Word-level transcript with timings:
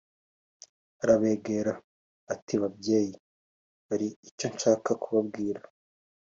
arabegera 1.01 1.73
ati 2.33 2.53
"Babyeyi 2.61 3.13
hari 3.87 4.07
icyo 4.29 4.45
nshaka 4.53 4.89
kubabwira 5.01 5.61